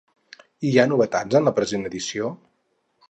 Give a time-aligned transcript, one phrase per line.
[0.69, 2.33] Hi ha novetats en la present edició?